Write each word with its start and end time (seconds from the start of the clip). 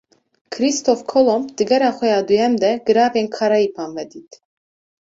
Kristof 0.55 1.03
Kolomb, 1.11 1.47
di 1.57 1.63
gera 1.71 1.89
xwe 1.99 2.05
ya 2.13 2.19
duyem 2.27 2.53
de, 2.63 2.69
Giravên 2.85 3.27
Karayîpan 3.37 3.89
vedît 3.97 4.31